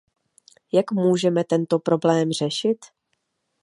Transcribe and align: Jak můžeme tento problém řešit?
Jak 0.73 0.91
můžeme 0.91 1.43
tento 1.43 1.79
problém 1.79 2.31
řešit? 2.31 2.77